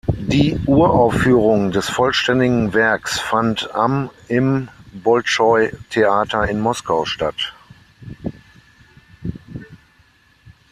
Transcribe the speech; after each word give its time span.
Die 0.17 0.57
Uraufführung 0.65 1.69
des 1.71 1.87
vollständigen 1.87 2.73
Werks 2.73 3.19
fand 3.19 3.69
am 3.75 4.09
im 4.29 4.67
Bolschoi-Theater 4.93 6.43
in 6.49 6.59
Moskau 6.59 7.05
statt. 7.05 7.53